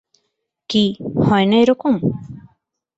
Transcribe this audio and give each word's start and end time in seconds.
কি, 0.69 0.83
হয় 1.25 1.45
না 1.45 1.57
এ 1.57 1.63
রকম? 1.69 1.93